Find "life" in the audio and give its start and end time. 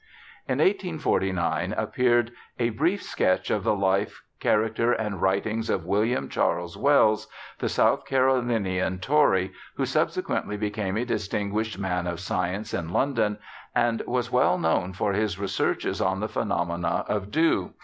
3.75-4.23